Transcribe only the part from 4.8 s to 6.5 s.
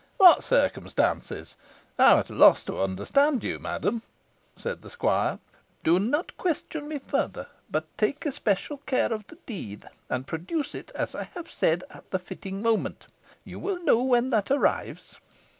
the squire. "Do not